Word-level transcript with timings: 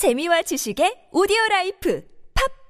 재미와 0.00 0.40
지식의 0.40 1.12
오디오 1.12 1.36
라이프 1.50 2.00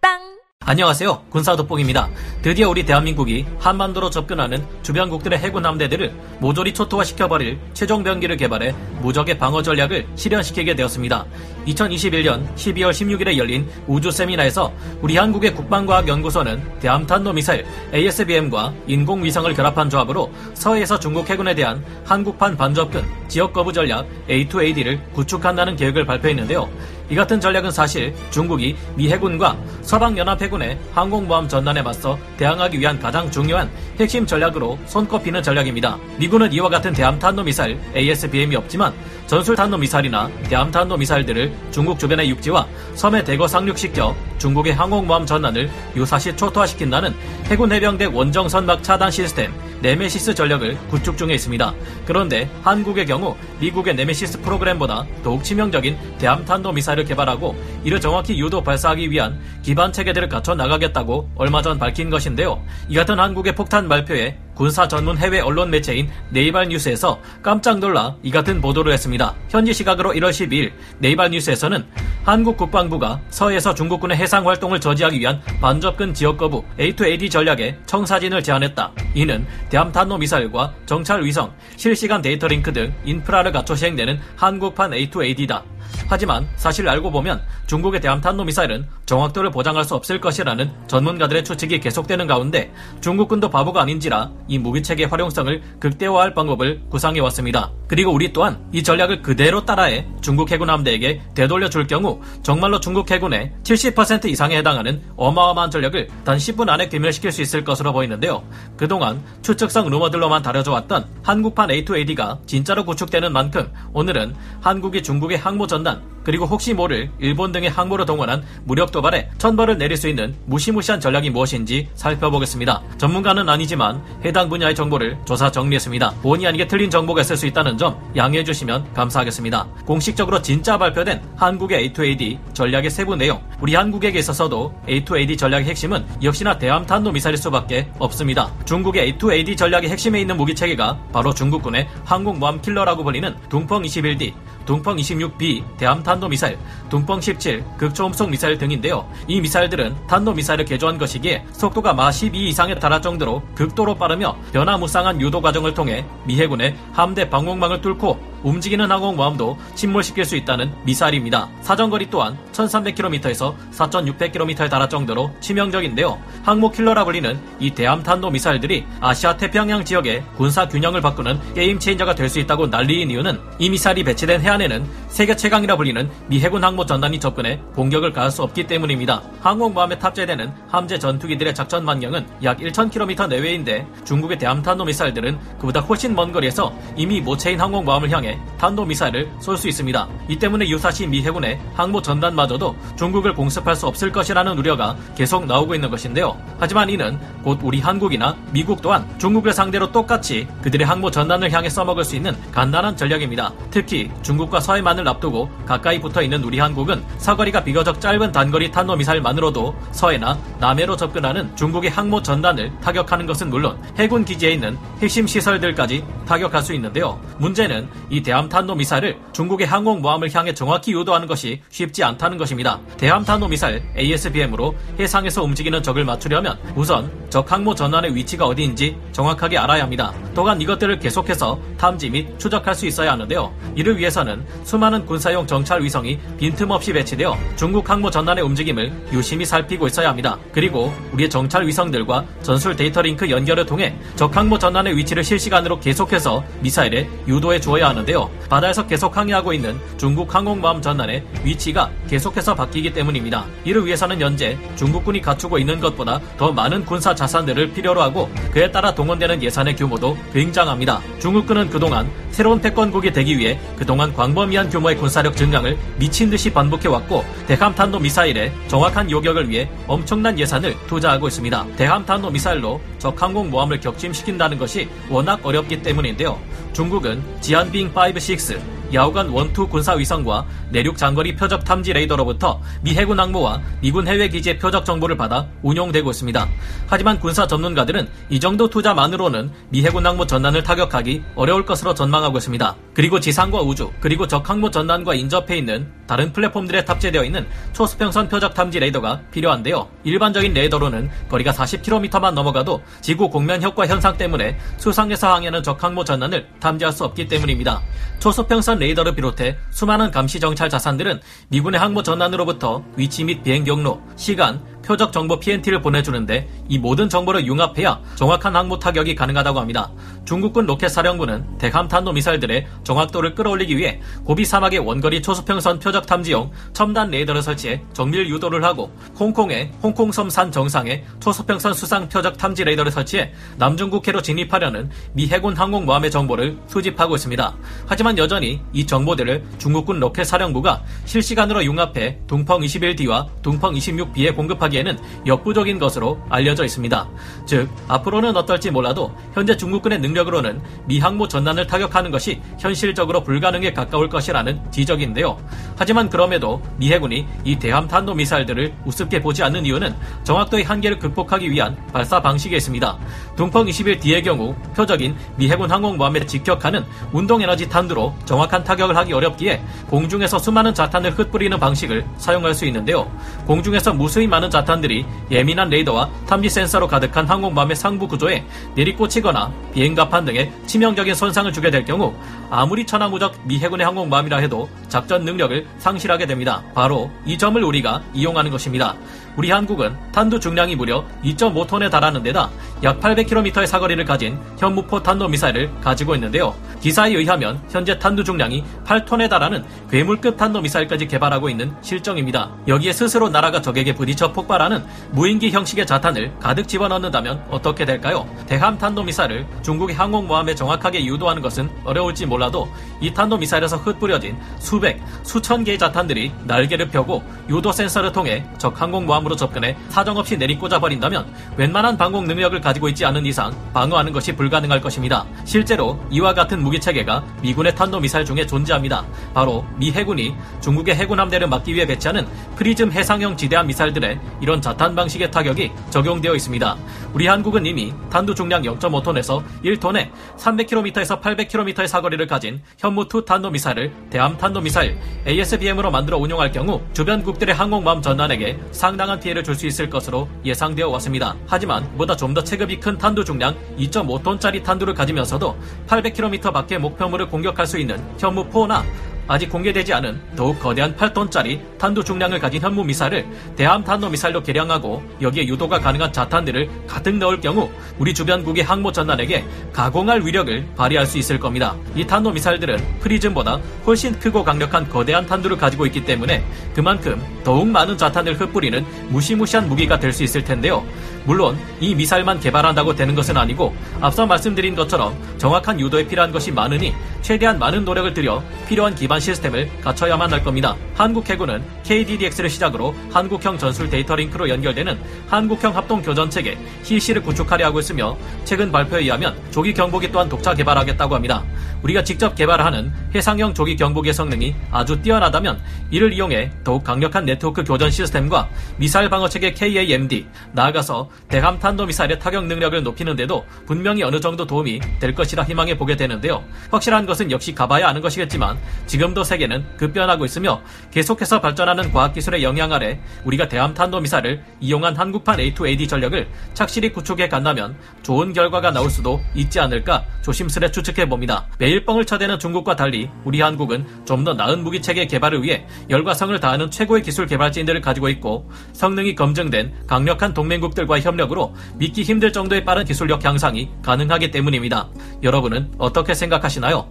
팟빵 0.02 0.18
안녕하세요. 0.66 1.26
군사도뽕입니다. 1.30 2.10
드디어 2.42 2.68
우리 2.68 2.84
대한민국이 2.84 3.46
한반도로 3.60 4.10
접근하는 4.10 4.66
주변국들의 4.82 5.38
해군 5.38 5.64
함대들을 5.64 6.12
모조리 6.40 6.74
초토화시켜버릴 6.74 7.56
최종 7.72 8.02
병기를 8.02 8.36
개발해 8.36 8.72
무적의 9.00 9.38
방어 9.38 9.62
전략을 9.62 10.08
실현시키게 10.16 10.74
되었습니다. 10.74 11.24
2021년 11.68 12.52
12월 12.56 12.90
16일에 12.90 13.36
열린 13.36 13.68
우주 13.86 14.10
세미나에서 14.10 14.72
우리 15.00 15.16
한국의 15.16 15.54
국방과학연구소는 15.54 16.80
대함탄도 16.80 17.32
미사일 17.32 17.64
ASBM과 17.94 18.74
인공위성을 18.88 19.54
결합한 19.54 19.88
조합으로 19.88 20.32
서해에서 20.54 20.98
중국 20.98 21.30
해군에 21.30 21.54
대한 21.54 21.84
한국판 22.04 22.56
반접근 22.56 23.04
지역 23.28 23.52
거부 23.52 23.72
전략 23.72 24.08
A2AD를 24.28 25.12
구축한다는 25.12 25.76
계획을 25.76 26.04
발표했는데요. 26.06 26.68
이 27.10 27.16
같은 27.16 27.40
전략은 27.40 27.72
사실 27.72 28.14
중국이 28.30 28.76
미 28.94 29.10
해군과 29.10 29.56
서방연합해군의 29.82 30.78
항공모함 30.94 31.48
전단에 31.48 31.82
맞서 31.82 32.16
대항하기 32.36 32.78
위한 32.78 33.00
가장 33.00 33.28
중요한 33.28 33.68
핵심 33.98 34.24
전략으로 34.24 34.78
손꼽히는 34.86 35.42
전략입니다. 35.42 35.98
미군은 36.18 36.52
이와 36.52 36.68
같은 36.68 36.92
대함탄도 36.92 37.42
미사일 37.42 37.80
ASBM이 37.96 38.54
없지만 38.54 38.94
전술 39.26 39.56
탄도 39.56 39.76
미사일이나 39.78 40.30
대함탄도 40.44 40.96
미사일들을 40.96 41.52
중국 41.72 41.98
주변의 41.98 42.30
육지와 42.30 42.66
섬에 42.94 43.24
대거 43.24 43.48
상륙시켜 43.48 44.14
중국의 44.38 44.74
항공모함 44.74 45.26
전단을 45.26 45.68
유사시 45.96 46.36
초토화시킨다는 46.36 47.12
해군 47.46 47.72
해병대 47.72 48.06
원정 48.06 48.48
선박 48.48 48.84
차단 48.84 49.10
시스템 49.10 49.52
네메시스 49.82 50.34
전력을 50.34 50.76
구축 50.88 51.16
중에 51.16 51.34
있습니다. 51.34 51.74
그런데 52.04 52.50
한국의 52.62 53.06
경우 53.06 53.36
미국의 53.60 53.94
네메시스 53.94 54.42
프로그램보다 54.42 55.06
더욱 55.22 55.42
치명적인 55.42 55.96
대함탄도 56.18 56.72
미사일을 56.72 57.04
개발하고 57.04 57.56
이를 57.84 58.00
정확히 58.00 58.38
유도 58.38 58.62
발사하기 58.62 59.10
위한 59.10 59.40
기반 59.62 59.92
체계들을 59.92 60.28
갖춰 60.28 60.54
나가겠다고 60.54 61.30
얼마 61.36 61.62
전 61.62 61.78
밝힌 61.78 62.10
것인데요. 62.10 62.62
이 62.88 62.94
같은 62.94 63.18
한국의 63.18 63.54
폭탄 63.54 63.88
발표에 63.88 64.36
군사 64.60 64.86
전문 64.86 65.16
해외 65.16 65.40
언론 65.40 65.70
매체인 65.70 66.10
Naval 66.28 66.68
News에서 66.68 67.18
깜짝 67.42 67.78
놀라 67.78 68.14
이 68.22 68.30
같은 68.30 68.60
보도를 68.60 68.92
했습니다. 68.92 69.34
현지 69.48 69.72
시각으로 69.72 70.12
1월 70.12 70.28
12일 70.28 70.72
Naval 70.98 71.30
News에서는 71.30 71.86
한국 72.24 72.58
국방부가 72.58 73.20
서해에서 73.30 73.72
중국군의 73.72 74.18
해상 74.18 74.46
활동을 74.46 74.78
저지하기 74.78 75.18
위한 75.18 75.40
반접근 75.62 76.12
지역 76.12 76.36
거부 76.36 76.62
A2AD 76.78 77.30
전략에 77.30 77.78
청사진을 77.86 78.42
제안했다. 78.42 78.92
이는 79.14 79.46
대함탄도 79.70 80.18
미사일과 80.18 80.74
정찰 80.84 81.24
위성, 81.24 81.52
실시간 81.76 82.20
데이터 82.20 82.46
링크 82.48 82.72
등 82.72 82.92
인프라를 83.04 83.52
갖춰 83.52 83.74
시행되는 83.74 84.20
한국판 84.36 84.90
A2AD다. 84.90 85.62
하지만 86.08 86.48
사실 86.56 86.88
알고 86.88 87.10
보면 87.10 87.40
중국의 87.66 88.00
대함탄도 88.00 88.44
미사일은 88.44 88.86
정확도를 89.06 89.50
보장할 89.50 89.84
수 89.84 89.94
없을 89.94 90.20
것이라는 90.20 90.70
전문가들의 90.86 91.44
추측이 91.44 91.80
계속되는 91.80 92.26
가운데 92.26 92.72
중국군도 93.00 93.50
바보가 93.50 93.82
아닌지라 93.82 94.30
이 94.48 94.58
무기체계 94.58 95.04
활용성을 95.04 95.62
극대화할 95.78 96.34
방법을 96.34 96.82
구상해 96.90 97.20
왔습니다. 97.20 97.70
그리고 97.86 98.12
우리 98.12 98.32
또한 98.32 98.58
이 98.72 98.82
전략을 98.82 99.22
그대로 99.22 99.64
따라해 99.64 100.06
중국 100.20 100.50
해군 100.50 100.70
함대에게 100.70 101.20
되돌려 101.34 101.68
줄 101.68 101.86
경우 101.86 102.20
정말로 102.42 102.80
중국 102.80 103.10
해군의 103.10 103.52
70% 103.64 104.26
이상에 104.26 104.58
해당하는 104.58 105.02
어마어마한 105.16 105.70
전력을 105.70 106.08
단 106.24 106.38
10분 106.38 106.68
안에 106.68 106.88
괴멸시킬 106.88 107.32
수 107.32 107.42
있을 107.42 107.64
것으로 107.64 107.92
보이는데요. 107.92 108.42
그동안 108.76 109.22
추측 109.42 109.59
성 109.68 109.90
루머들로만 109.90 110.42
다뤄져 110.42 110.72
왔던 110.72 111.06
한국판 111.22 111.68
A2AD가 111.68 112.46
진짜로 112.46 112.84
구축되는 112.84 113.32
만큼 113.32 113.70
오늘은 113.92 114.34
한국이 114.60 115.02
중국의 115.02 115.38
항모 115.38 115.66
전단 115.66 116.00
그리고 116.24 116.46
혹시 116.46 116.74
모를 116.74 117.10
일본 117.18 117.52
등의 117.52 117.70
항모를 117.70 118.06
동원한 118.06 118.42
무력 118.64 118.92
도발에 118.92 119.30
천벌을 119.38 119.78
내릴 119.78 119.96
수 119.96 120.08
있는 120.08 120.34
무시무시한 120.46 121.00
전략이 121.00 121.30
무엇인지 121.30 121.88
살펴보겠습니다. 121.94 122.82
전문가는 122.98 123.48
아니지만 123.48 124.02
해당 124.24 124.48
분야의 124.48 124.74
정보를 124.74 125.18
조사 125.24 125.50
정리했습니다. 125.50 126.14
본의 126.22 126.46
아니게 126.46 126.66
틀린 126.66 126.90
정보가 126.90 127.22
있을 127.22 127.36
수 127.36 127.46
있다는 127.46 127.78
점 127.78 127.98
양해해 128.16 128.44
주시면 128.44 128.92
감사하겠습니다. 128.94 129.66
공식적으로 129.86 130.42
진짜 130.42 130.76
발표된 130.78 131.22
한국의 131.36 131.90
A2AD 131.90 132.54
전략의 132.54 132.90
세부 132.90 133.16
내용 133.16 133.42
우리 133.60 133.74
한국에게 133.74 134.18
있어서도 134.18 134.74
A2AD 134.88 135.38
전략의 135.38 135.66
핵심은 135.66 136.04
역시나 136.22 136.58
대함탄도 136.58 137.12
미사일 137.12 137.36
수밖에 137.36 137.88
없습니다. 137.98 138.52
중국의 138.64 139.14
A2AD 139.14 139.56
전략의 139.56 139.88
핵심에 139.90 140.20
있는 140.20 140.36
무기 140.36 140.54
체계가 140.54 140.98
바로 141.12 141.32
중국군의 141.32 141.88
항공모함 142.04 142.60
킬러라고 142.60 143.04
불리는 143.04 143.34
둥펑 143.48 143.82
21D, 143.82 144.32
둥펑 144.70 144.98
26B 144.98 145.78
대함탄도 145.78 146.28
미사일, 146.28 146.56
둥펑 146.88 147.20
17 147.20 147.64
극초음속 147.76 148.30
미사일 148.30 148.56
등인데요. 148.56 149.04
이 149.26 149.40
미사일들은 149.40 150.06
탄도 150.06 150.32
미사일을 150.32 150.64
개조한 150.64 150.96
것이기에 150.96 151.44
속도가 151.50 151.92
마하 151.92 152.12
12 152.12 152.50
이상에 152.50 152.76
달할 152.76 153.02
정도로 153.02 153.42
극도로 153.56 153.96
빠르며 153.96 154.36
변화무쌍한 154.52 155.20
유도 155.20 155.40
과정을 155.40 155.74
통해 155.74 156.06
미 156.24 156.40
해군의 156.40 156.76
함대 156.92 157.28
방공망을 157.28 157.80
뚫고 157.80 158.29
움직이는 158.42 158.90
항공 158.90 159.16
모함도 159.16 159.58
침몰시킬 159.74 160.24
수 160.24 160.36
있다는 160.36 160.72
미사일입니다. 160.84 161.48
사정거리 161.60 162.08
또한 162.10 162.38
1300km에서 162.52 163.54
4600km에 163.72 164.70
달할 164.70 164.88
정도로 164.88 165.30
치명적인데요. 165.40 166.18
항모 166.42 166.70
킬러라 166.70 167.04
불리는 167.04 167.38
이 167.58 167.70
대함탄도 167.70 168.30
미사일들이 168.30 168.86
아시아 169.00 169.36
태평양 169.36 169.84
지역의 169.84 170.24
군사 170.36 170.66
균형을 170.66 171.00
바꾸는 171.02 171.38
game 171.54 171.78
changer가 171.78 172.14
될 172.14 172.30
수 172.30 172.38
있다고 172.38 172.68
난리인 172.68 173.10
이유는 173.10 173.40
이 173.58 173.68
미사일이 173.68 174.04
배치된 174.04 174.40
해안에는 174.40 174.86
세계 175.08 175.34
최강이라 175.34 175.76
불리는 175.76 176.08
미 176.28 176.38
해군 176.38 176.62
항모 176.62 176.86
전단이 176.86 177.18
접근해 177.18 177.60
공격을 177.74 178.12
가할 178.12 178.30
수 178.30 178.44
없기 178.44 178.68
때문입니다. 178.68 179.20
항공모함에 179.40 179.98
탑재되는 179.98 180.52
함재 180.68 180.96
전투기들의 180.96 181.52
작전 181.52 181.84
반경은 181.84 182.24
약 182.44 182.58
1000km 182.58 183.28
내외인데 183.28 183.84
중국의 184.04 184.38
대함탄도 184.38 184.84
미사일들은 184.84 185.38
그보다 185.58 185.80
훨씬 185.80 186.14
먼 186.14 186.30
거리에서 186.30 186.72
이미 186.96 187.20
모체인 187.20 187.60
항공모함을 187.60 188.10
향해 188.12 188.29
탄도 188.58 188.84
미사일을 188.84 189.30
쏠 189.40 189.56
수 189.56 189.68
있습니다. 189.68 190.08
이 190.28 190.36
때문에 190.36 190.68
유사시 190.68 191.06
미 191.06 191.22
해군의 191.22 191.60
항모 191.74 192.02
전단마저도 192.02 192.76
중국을 192.96 193.34
공습할 193.34 193.76
수 193.76 193.86
없을 193.86 194.12
것이라는 194.12 194.58
우려가 194.58 194.96
계속 195.14 195.46
나오고 195.46 195.74
있는 195.74 195.90
것인데요. 195.90 196.36
하지만 196.58 196.88
이는 196.90 197.18
곧 197.42 197.58
우리 197.62 197.80
한국이나 197.80 198.36
미국 198.52 198.82
또한 198.82 199.06
중국을 199.18 199.52
상대로 199.52 199.90
똑같이 199.90 200.46
그들의 200.62 200.86
항모 200.86 201.10
전단을 201.10 201.52
향해 201.52 201.68
써먹을 201.68 202.04
수 202.04 202.16
있는 202.16 202.36
간단한 202.52 202.96
전략입니다. 202.96 203.52
특히 203.70 204.10
중국과 204.22 204.60
서해만을 204.60 205.06
앞두고 205.08 205.50
가까이 205.66 206.00
붙어 206.00 206.22
있는 206.22 206.42
우리 206.42 206.58
한국은 206.58 207.02
사거리가 207.18 207.64
비교적 207.64 208.00
짧은 208.00 208.32
단거리 208.32 208.70
탄도 208.70 208.96
미사일만으로도 208.96 209.74
서해나 209.92 210.38
남해로 210.58 210.96
접근하는 210.96 211.54
중국의 211.56 211.90
항모 211.90 212.22
전단을 212.22 212.72
타격하는 212.80 213.26
것은 213.26 213.50
물론 213.50 213.78
해군 213.98 214.24
기지에 214.24 214.52
있는 214.52 214.78
핵심 215.00 215.26
시설들까지 215.26 216.04
타격할 216.26 216.62
수 216.62 216.74
있는데요. 216.74 217.20
문제는 217.38 217.88
이 218.10 218.19
대함탄도 218.22 218.74
미사일을 218.74 219.18
중국의 219.32 219.66
항공모함을 219.66 220.34
향해 220.34 220.54
정확히 220.54 220.92
유도하는 220.92 221.26
것이 221.26 221.60
쉽지 221.70 222.02
않다는 222.04 222.38
것입니다. 222.38 222.80
대함탄도 222.96 223.48
미사일 223.48 223.82
ASBM으로 223.96 224.74
해상에서 224.98 225.42
움직이는 225.42 225.82
적을 225.82 226.04
맞추려면 226.04 226.58
우선 226.74 227.10
적 227.30 227.50
항모 227.50 227.74
전단의 227.74 228.14
위치가 228.14 228.46
어디인지 228.46 228.96
정확하게 229.12 229.58
알아야 229.58 229.82
합니다. 229.82 230.12
또한 230.34 230.60
이것들을 230.60 230.98
계속해서 230.98 231.60
탐지 231.78 232.10
및 232.10 232.38
추적할 232.38 232.74
수 232.74 232.86
있어야 232.86 233.12
하는데요. 233.12 233.52
이를 233.76 233.98
위해서는 233.98 234.44
수많은 234.64 235.06
군사용 235.06 235.46
정찰 235.46 235.82
위성이 235.82 236.18
빈틈없이 236.38 236.92
배치되어 236.92 237.36
중국 237.56 237.88
항모 237.88 238.10
전단의 238.10 238.44
움직임을 238.44 238.92
유심히 239.12 239.44
살피고 239.44 239.86
있어야 239.86 240.08
합니다. 240.08 240.38
그리고 240.52 240.92
우리의 241.12 241.30
정찰 241.30 241.66
위성들과 241.66 242.24
전술 242.42 242.76
데이터 242.76 243.02
링크 243.02 243.30
연결을 243.30 243.66
통해 243.66 243.94
적 244.16 244.36
항모 244.36 244.58
전단의 244.58 244.96
위치를 244.96 245.22
실시간으로 245.22 245.78
계속해서 245.80 246.42
미사일에 246.60 247.08
유도해 247.26 247.60
주어야 247.60 247.88
하는데 247.88 248.09
요. 248.12 248.30
바다에서 248.48 248.86
계속 248.86 249.16
항해하고 249.16 249.52
있는 249.52 249.78
중국 249.96 250.34
항공모함 250.34 250.82
전단의 250.82 251.24
위치가 251.44 251.90
계속해서 252.08 252.54
바뀌기 252.54 252.92
때문입니다. 252.92 253.44
이를 253.64 253.86
위해서는 253.86 254.20
현재 254.20 254.58
중국군이 254.76 255.20
갖추고 255.20 255.58
있는 255.58 255.80
것보다 255.80 256.20
더 256.36 256.52
많은 256.52 256.84
군사 256.84 257.14
자산들을 257.14 257.72
필요로 257.72 258.00
하고 258.02 258.28
그에 258.52 258.70
따라 258.70 258.94
동원되는 258.94 259.42
예산의 259.42 259.76
규모도 259.76 260.16
굉장합니다. 260.32 261.00
중국군은 261.18 261.70
그동안 261.70 262.10
새로운 262.30 262.60
패권국이 262.60 263.12
되기 263.12 263.36
위해 263.38 263.58
그동안 263.76 264.12
광범위한 264.12 264.70
규모의 264.70 264.96
군사력 264.96 265.36
증강을 265.36 265.76
미친 265.98 266.30
듯이 266.30 266.52
반복해왔고 266.52 267.24
대함 267.46 267.74
탄도 267.74 267.98
미사일의 267.98 268.52
정확한 268.68 269.10
요격을 269.10 269.48
위해 269.48 269.68
엄청난 269.86 270.38
예산을 270.38 270.76
투자하고 270.86 271.28
있습니다. 271.28 271.66
대함 271.76 272.04
탄도 272.04 272.30
미사일로 272.30 272.80
적 272.98 273.20
항공모함을 273.20 273.80
격침시킨다는 273.80 274.58
것이 274.58 274.88
워낙 275.08 275.40
어렵기 275.42 275.82
때문인데요. 275.82 276.38
중국은 276.72 277.22
지안빙 277.40 277.92
5-6 278.00 278.79
야오간 278.92 279.28
one 279.28 279.48
two 279.48 279.68
군사 279.68 279.92
위성과 279.92 280.44
내륙 280.70 280.96
장거리 280.96 281.36
표적 281.36 281.64
탐지 281.64 281.92
레이더로부터 281.92 282.60
미 282.82 282.94
해군 282.94 283.20
항모와 283.20 283.60
미군 283.80 284.08
해외 284.08 284.28
기지의 284.28 284.58
표적 284.58 284.84
정보를 284.84 285.16
받아 285.16 285.46
운용되고 285.62 286.10
있습니다. 286.10 286.48
하지만 286.86 287.20
군사 287.20 287.46
전문가들은 287.46 288.08
이 288.30 288.40
정도 288.40 288.68
투자만으로는 288.68 289.50
미 289.68 289.84
해군 289.84 290.06
항모 290.06 290.26
전단을 290.26 290.62
타격하기 290.62 291.22
어려울 291.36 291.64
것으로 291.64 291.94
전망하고 291.94 292.38
있습니다. 292.38 292.76
그리고 292.94 293.20
지상과 293.20 293.60
우주, 293.60 293.90
그리고 294.00 294.26
적 294.26 294.48
항모 294.48 294.70
전단과 294.70 295.14
인접해 295.14 295.56
있는 295.56 295.88
다른 296.06 296.32
플랫폼들에 296.32 296.84
탑재되어 296.84 297.24
있는 297.24 297.46
초수평선 297.72 298.28
표적 298.28 298.54
탐지 298.54 298.80
레이더가 298.80 299.20
필요한데요. 299.30 299.88
일반적인 300.02 300.52
레이더로는 300.52 301.08
거리가 301.28 301.52
40km만 301.52 302.32
넘어가도 302.32 302.82
지구 303.00 303.30
곡면 303.30 303.62
효과 303.62 303.86
현상 303.86 304.16
때문에 304.16 304.58
수상에서 304.76 305.32
항해하는 305.34 305.62
적 305.62 305.82
항모 305.82 306.04
전단을 306.04 306.48
탐지할 306.58 306.92
수 306.92 307.04
없기 307.04 307.28
때문입니다. 307.28 307.80
초수평선 308.18 308.79
레이더를 308.80 309.14
비롯해 309.14 309.56
수많은 309.70 310.10
감시 310.10 310.40
정찰 310.40 310.68
자산들은 310.68 311.20
미군의 311.48 311.78
항모 311.78 312.02
전단으로부터 312.02 312.82
위치 312.96 313.22
및 313.22 313.42
비행 313.44 313.62
경로, 313.62 314.00
시간, 314.16 314.60
표적 314.90 315.12
정보 315.12 315.38
PNT를 315.38 315.80
보내주는데 315.80 316.48
이 316.68 316.76
모든 316.76 317.08
정보를 317.08 317.46
융합해야 317.46 318.00
정확한 318.16 318.56
항모 318.56 318.80
타격이 318.80 319.14
가능하다고 319.14 319.60
합니다. 319.60 319.92
중국군 320.24 320.66
로켓 320.66 320.88
사령부는 320.88 321.58
대함 321.58 321.86
탄도 321.86 322.10
미사일들의 322.12 322.66
정확도를 322.82 323.36
끌어올리기 323.36 323.76
위해 323.76 324.00
고비 324.24 324.44
사막의 324.44 324.80
원거리 324.80 325.22
초수평선 325.22 325.78
표적 325.78 326.06
탐지용 326.06 326.50
첨단 326.72 327.08
레이더를 327.10 327.40
설치해 327.40 327.80
정밀 327.92 328.28
유도를 328.28 328.64
하고 328.64 328.90
홍콩의 329.18 329.70
홍콩섬 329.80 330.28
산 330.28 330.50
정상에 330.50 331.04
초수평선 331.20 331.72
수상 331.72 332.08
표적 332.08 332.36
탐지 332.36 332.64
레이더를 332.64 332.90
설치해 332.90 333.32
남중국해로 333.58 334.22
진입하려는 334.22 334.90
미 335.12 335.28
해군 335.28 335.56
항공모함의 335.56 336.10
정보를 336.10 336.58
수집하고 336.66 337.14
있습니다. 337.14 337.56
하지만 337.86 338.18
여전히 338.18 338.60
이 338.72 338.84
정보들을 338.84 339.44
중국군 339.58 340.00
로켓 340.00 340.24
사령부가 340.24 340.82
실시간으로 341.04 341.64
융합해 341.64 342.22
둥펑 342.26 342.62
21D와 342.62 343.28
둥펑 343.42 343.74
26B에 343.74 344.34
공급하기 344.34 344.79
에는 344.80 344.98
역부족인 345.26 345.78
것으로 345.78 346.18
알려져 346.28 346.64
있습니다. 346.64 347.08
즉 347.46 347.68
앞으로는 347.86 348.36
어떨지 348.36 348.70
몰라도 348.70 349.14
현재 349.34 349.56
중국군의 349.56 350.00
능력으로는 350.00 350.60
미 350.86 350.98
항모 350.98 351.28
전단을 351.28 351.66
타격하는 351.66 352.10
것이 352.10 352.40
현실적으로 352.58 353.22
불가능에 353.22 353.72
가까울 353.72 354.08
것이라는 354.08 354.70
지적인데요. 354.70 355.38
하지만 355.76 356.08
그럼에도 356.08 356.62
미 356.76 356.90
해군이 356.90 357.26
이 357.44 357.56
대함 357.56 357.86
탄도 357.86 358.14
미사일들을 358.14 358.74
우습게 358.86 359.20
보지 359.20 359.42
않는 359.42 359.66
이유는 359.66 359.94
정확도의 360.24 360.64
한계를 360.64 360.98
극복하기 360.98 361.50
위한 361.50 361.76
발사 361.92 362.20
방식에 362.20 362.56
있습니다. 362.56 362.98
둥펑 363.36 363.66
21D의 363.66 364.24
경우 364.24 364.54
표적인 364.74 365.14
미 365.36 365.50
해군 365.50 365.70
항공모함에 365.70 366.26
직격하는 366.26 366.84
운동 367.12 367.42
에너지 367.42 367.68
탄두로 367.68 368.14
정확한 368.24 368.64
타격을 368.64 368.96
하기 368.96 369.12
어렵기에 369.12 369.62
공중에서 369.88 370.38
수많은 370.38 370.72
자탄을 370.72 371.12
흩뿌리는 371.18 371.58
방식을 371.58 372.06
사용할 372.16 372.54
수 372.54 372.64
있는데요. 372.66 373.10
공중에서 373.46 373.92
무수히 373.92 374.26
많은 374.26 374.50
자탄 374.50 374.69
들이 374.78 375.06
예민한 375.30 375.70
레이더와 375.70 376.10
탐지 376.26 376.50
센서로 376.50 376.86
가득한 376.86 377.26
항공모함의 377.26 377.74
상부 377.76 378.06
구조에 378.08 378.44
내리꽂히거나 378.74 379.50
비행갑판 379.72 380.26
등의 380.26 380.52
치명적인 380.66 381.14
손상을 381.14 381.50
주게 381.52 381.70
될 381.70 381.86
경우 381.86 382.14
아무리 382.50 382.84
천하무적 382.84 383.34
미 383.44 383.58
해군의 383.58 383.86
항공모함이라 383.86 384.36
해도 384.36 384.68
작전 384.88 385.24
능력을 385.24 385.66
상실하게 385.78 386.26
됩니다. 386.26 386.62
바로 386.74 387.10
이 387.24 387.38
점을 387.38 387.62
우리가 387.62 388.02
이용하는 388.12 388.50
것입니다. 388.50 388.94
우리 389.40 389.50
한국은 389.50 389.96
탄두 390.12 390.38
중량이 390.38 390.76
무려 390.76 391.02
2.5톤에 391.24 391.90
달하는 391.90 392.22
데다 392.22 392.50
약 392.82 393.00
800km의 393.00 393.66
사거리를 393.66 394.04
가진 394.04 394.38
현무포 394.58 395.02
탄도 395.02 395.28
미사일을 395.28 395.70
가지고 395.80 396.14
있는데요. 396.14 396.54
기사에 396.80 397.12
의하면 397.12 397.58
현재 397.70 397.98
탄두 397.98 398.22
중량이 398.22 398.62
8톤에 398.84 399.30
달하는 399.30 399.64
괴물급 399.90 400.36
탄도 400.36 400.60
미사일까지 400.60 401.06
개발하고 401.06 401.48
있는 401.48 401.72
실정입니다. 401.80 402.50
여기에 402.68 402.92
스스로 402.92 403.30
나라가 403.30 403.62
적에게 403.62 403.94
부딪혀 403.94 404.32
폭발하는 404.32 404.84
무인기 405.12 405.50
형식의 405.50 405.86
자탄을 405.86 406.38
가득 406.38 406.68
집어넣는다면 406.68 407.42
어떻게 407.50 407.86
될까요? 407.86 408.28
대함 408.46 408.76
탄도 408.76 409.04
미사일을 409.04 409.46
중국의 409.62 409.96
항공모함에 409.96 410.54
정확하게 410.54 411.04
유도하는 411.04 411.40
것은 411.40 411.70
어려울지 411.84 412.26
몰라도 412.26 412.68
이 413.00 413.12
탄도 413.12 413.38
미사일에서 413.38 413.76
흩뿌려진 413.78 414.36
수백, 414.58 415.02
수천 415.22 415.64
개의 415.64 415.78
자탄들이 415.78 416.30
날개를 416.44 416.88
펴고 416.88 417.22
유도 417.48 417.72
센서를 417.72 418.12
통해 418.12 418.44
적 418.58 418.80
항공모함으로 418.80 419.29
접근해 419.36 419.76
사정없이 419.88 420.36
내리꽂아 420.36 420.78
버린다면 420.78 421.32
웬만한 421.56 421.96
방공 421.96 422.26
능력을 422.26 422.60
가지고 422.60 422.88
있지 422.88 423.04
않은 423.04 423.26
이상 423.26 423.52
방어하는 423.72 424.12
것이 424.12 424.34
불가능할 424.34 424.80
것입니다. 424.80 425.26
실제로 425.44 425.98
이와 426.10 426.34
같은 426.34 426.62
무기 426.62 426.80
체계가 426.80 427.24
미군의 427.42 427.74
탄도 427.74 428.00
미사일 428.00 428.24
중에 428.24 428.46
존재합니다. 428.46 429.04
바로 429.34 429.64
미 429.76 429.90
해군이 429.90 430.34
중국의 430.60 430.94
해군 430.94 431.20
함대를 431.20 431.48
막기 431.48 431.74
위해 431.74 431.86
배치하는 431.86 432.26
프리즘 432.56 432.92
해상형 432.92 433.36
지대함 433.36 433.66
미사일들의 433.66 434.20
이런 434.40 434.60
자탄 434.60 434.94
방식의 434.94 435.30
타격이 435.30 435.70
적용되어 435.90 436.34
있습니다. 436.34 436.76
우리 437.12 437.26
한국은 437.26 437.66
이미 437.66 437.92
탄두 438.10 438.34
중량 438.34 438.62
0.5톤에서 438.62 439.42
1톤에 439.64 440.10
300km에서 440.36 441.20
800km의 441.20 441.86
사거리를 441.86 442.26
가진 442.26 442.62
현무2 442.78 443.24
탄도 443.24 443.50
미사일을 443.50 443.92
대함 444.10 444.36
탄도 444.36 444.60
미사일 444.60 444.98
ASBM으로 445.26 445.90
만들어 445.90 446.18
운용할 446.18 446.52
경우 446.52 446.80
주변국들의 446.92 447.54
항공모함 447.54 448.02
전단에게 448.02 448.58
상당한 448.72 449.09
피해를 449.18 449.42
줄 449.42 449.54
수 449.54 449.66
있을 449.66 449.90
것으로 449.90 450.28
예상되어 450.44 450.88
왔습니다. 450.88 451.34
하지만 451.46 451.84
보다 451.96 452.14
좀 452.16 452.34
더 452.34 452.42
체급이 452.44 452.78
큰 452.78 452.96
탄두 452.96 453.24
중량 453.24 453.56
2.5톤짜리 453.78 454.62
탄두를 454.62 454.94
가지면서도 454.94 455.56
800km 455.88 456.52
밖의 456.52 456.78
목표물을 456.78 457.28
공격할 457.28 457.66
수 457.66 457.78
있는 457.78 457.96
현무4나 458.18 458.82
아직 459.26 459.48
공개되지 459.48 459.94
않은 459.94 460.20
더욱 460.36 460.58
거대한 460.60 460.94
8톤짜리 460.94 461.60
탄두 461.78 462.04
중량을 462.04 462.38
가진 462.38 462.60
현무 462.60 462.84
미사를 462.84 463.26
대함 463.56 463.82
탄도 463.82 464.10
미사일로 464.10 464.42
개량하고 464.42 465.02
여기에 465.22 465.46
유도가 465.46 465.78
가능한 465.78 466.12
자탄들을 466.12 466.68
가득 466.86 467.16
넣을 467.16 467.40
경우 467.40 467.70
우리 467.98 468.12
주변국의 468.12 468.64
항모 468.64 468.92
전단에게 468.92 469.44
가공할 469.72 470.22
위력을 470.26 470.66
발휘할 470.76 471.06
수 471.06 471.16
있을 471.18 471.38
겁니다. 471.38 471.74
이 471.94 472.06
탄도 472.06 472.32
미사일들은 472.32 473.00
프리즘보다 473.00 473.60
훨씬 473.86 474.18
크고 474.18 474.44
강력한 474.44 474.88
거대한 474.88 475.26
탄두를 475.26 475.56
가지고 475.56 475.86
있기 475.86 476.04
때문에 476.04 476.44
그만큼 476.74 477.22
더욱 477.44 477.66
많은 477.68 477.96
자탄을 477.96 478.38
흩뿌리는 478.40 478.84
무시무시한 479.08 479.68
무기가 479.68 479.98
될 479.98 480.10
수 480.10 480.24
있을 480.24 480.42
텐데요. 480.42 480.84
물론 481.24 481.56
이 481.80 481.94
미사일만 481.94 482.40
개발한다고 482.40 482.94
되는 482.96 483.14
것은 483.14 483.36
아니고 483.36 483.74
앞서 484.00 484.26
말씀드린 484.26 484.74
것처럼 484.74 485.16
정확한 485.38 485.78
유도에 485.78 486.06
필요한 486.06 486.32
것이 486.32 486.50
많으니 486.50 486.94
최대한 487.22 487.58
많은 487.58 487.84
노력을 487.84 488.12
들여 488.12 488.42
필요한 488.68 488.94
기반 488.94 489.20
시스템을 489.20 489.68
갖춰야만 489.80 490.32
할 490.32 490.42
겁니다. 490.42 490.76
한국 490.94 491.28
해군은 491.28 491.62
KDDX를 491.84 492.48
시작으로 492.50 492.94
한국형 493.10 493.58
전술 493.58 493.90
데이터 493.90 494.14
링크로 494.14 494.48
연결되는 494.48 494.98
한국형 495.28 495.76
합동 495.76 496.02
교전 496.02 496.30
체계 496.30 496.56
CC를 496.82 497.22
구축하려 497.22 497.66
하고 497.66 497.80
있으며 497.80 498.16
최근 498.44 498.70
발표에 498.70 499.00
의하면 499.00 499.36
조기 499.50 499.74
경보기 499.74 500.10
또한 500.12 500.28
독자 500.28 500.54
개발하겠다고 500.54 501.14
합니다. 501.14 501.44
우리가 501.82 502.04
직접 502.04 502.34
개발하는 502.34 502.92
해상형 503.14 503.54
조기 503.54 503.76
경보기의 503.76 504.12
성능이 504.12 504.54
아주 504.70 505.00
뛰어나다면 505.00 505.60
이를 505.90 506.12
이용해 506.12 506.50
더욱 506.64 506.84
강력한 506.84 507.24
네트워크 507.24 507.64
교전 507.64 507.90
시스템과 507.90 508.48
미사일 508.76 509.08
방어 509.08 509.28
체계 509.28 509.52
KAMD 509.52 510.26
나아가서 510.52 511.08
대함 511.28 511.58
탄도 511.58 511.86
미사일의 511.86 512.18
타격 512.18 512.46
능력을 512.46 512.82
높이는데도 512.82 513.44
분명히 513.66 514.02
어느 514.02 514.20
정도 514.20 514.46
도움이 514.46 514.80
될 514.98 515.14
것이라 515.14 515.44
희망해 515.44 515.76
보게 515.76 515.96
되는데요. 515.96 516.44
확실한 516.70 517.06
것은 517.10 517.30
역시 517.32 517.54
가봐야 517.54 517.88
아는 517.88 518.00
것이겠지만 518.00 518.56
지금도 518.86 519.24
세계는 519.24 519.76
급변하고 519.76 520.24
있으며 520.24 520.62
계속해서 520.92 521.40
발전하는 521.40 521.92
과학기술의 521.92 522.44
영향 522.44 522.72
아래 522.72 523.00
우리가 523.24 523.48
대함 523.48 523.74
탄도 523.74 524.00
미사일을 524.00 524.44
이용한 524.60 524.96
한국판 524.96 525.38
A2AD 525.38 525.88
전력을 525.88 526.28
착실히 526.54 526.92
구축해 526.92 527.28
간다면 527.28 527.76
좋은 528.02 528.32
결과가 528.32 528.70
나올 528.70 528.90
수도 528.90 529.20
있지 529.34 529.58
않을까 529.58 530.04
조심스레 530.22 530.70
추측해 530.70 531.08
봅니다. 531.08 531.46
매일 531.58 531.84
뻥을 531.84 532.04
쳐대는 532.04 532.38
중국과 532.38 532.76
달리 532.76 533.10
우리 533.24 533.40
한국은 533.40 533.86
좀 534.06 534.20
더 534.24 534.34
나은 534.34 534.62
무기 534.62 534.82
체계 534.82 535.06
개발을 535.06 535.42
위해 535.42 535.66
열과성을 535.88 536.38
다하는 536.40 536.70
최고의 536.70 537.02
기술 537.02 537.26
개발진들을 537.26 537.80
가지고 537.80 538.08
있고 538.10 538.50
성능이 538.72 539.14
검증된 539.14 539.86
강력한 539.86 540.34
동맹국들과의 540.34 541.02
협력으로 541.02 541.54
믿기 541.76 542.02
힘들 542.02 542.32
정도의 542.32 542.64
빠른 542.64 542.84
기술력 542.84 543.24
향상이 543.24 543.70
가능하기 543.82 544.30
때문입니다. 544.30 544.90
여러분은 545.22 545.72
어떻게 545.78 546.14
생각하시나요? 546.14 546.90